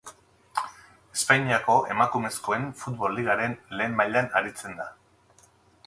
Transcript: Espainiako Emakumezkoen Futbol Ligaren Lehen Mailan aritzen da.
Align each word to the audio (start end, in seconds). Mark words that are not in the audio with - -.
Espainiako 1.17 1.75
Emakumezkoen 1.97 2.65
Futbol 2.81 3.15
Ligaren 3.19 3.57
Lehen 3.77 3.95
Mailan 4.01 4.35
aritzen 4.41 4.79
da. 4.83 4.93